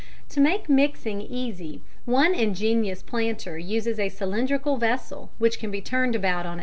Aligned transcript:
To 0.29 0.39
make 0.39 0.67
mixing 0.67 1.21
easy 1.21 1.83
one 2.05 2.33
ingenious 2.33 3.03
planter 3.03 3.59
uses 3.59 3.99
a 3.99 4.09
cylindrical 4.09 4.77
vessel 4.77 5.29
which 5.37 5.59
can 5.59 5.69
be 5.69 5.79
turned 5.79 6.15
about 6.15 6.47
on 6.47 6.53
its 6.53 6.57
axis. 6.57 6.59